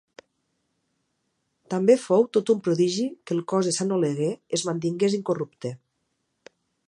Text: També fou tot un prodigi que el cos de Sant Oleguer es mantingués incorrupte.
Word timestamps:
També 1.73 1.97
fou 2.05 2.25
tot 2.37 2.51
un 2.55 2.63
prodigi 2.69 3.05
que 3.25 3.37
el 3.37 3.45
cos 3.53 3.69
de 3.71 3.75
Sant 3.77 3.95
Oleguer 3.99 4.33
es 4.59 4.67
mantingués 4.71 5.19
incorrupte. 5.21 5.75